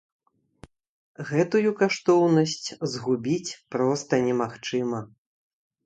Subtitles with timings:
[1.31, 2.67] Гэтую каштоўнасць
[2.97, 4.99] згубіць проста немагчыма.